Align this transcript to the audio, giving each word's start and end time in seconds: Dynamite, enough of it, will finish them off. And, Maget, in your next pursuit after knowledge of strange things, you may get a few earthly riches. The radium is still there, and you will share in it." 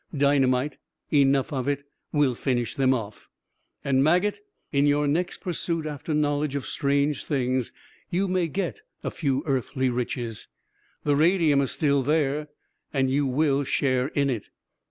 Dynamite, 0.17 0.79
enough 1.13 1.53
of 1.53 1.67
it, 1.67 1.83
will 2.11 2.33
finish 2.33 2.73
them 2.73 2.91
off. 2.91 3.29
And, 3.83 4.03
Maget, 4.03 4.39
in 4.71 4.87
your 4.87 5.07
next 5.07 5.41
pursuit 5.41 5.85
after 5.85 6.15
knowledge 6.15 6.55
of 6.55 6.65
strange 6.65 7.23
things, 7.23 7.71
you 8.09 8.27
may 8.27 8.47
get 8.47 8.81
a 9.03 9.11
few 9.11 9.43
earthly 9.45 9.91
riches. 9.91 10.47
The 11.03 11.15
radium 11.15 11.61
is 11.61 11.69
still 11.69 12.01
there, 12.01 12.47
and 12.91 13.11
you 13.11 13.27
will 13.27 13.63
share 13.63 14.07
in 14.15 14.31
it." 14.31 14.49